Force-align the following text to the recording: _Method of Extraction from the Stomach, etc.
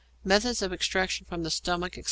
_Method 0.25 0.63
of 0.63 0.73
Extraction 0.73 1.27
from 1.29 1.43
the 1.43 1.51
Stomach, 1.51 1.91
etc. 1.91 1.99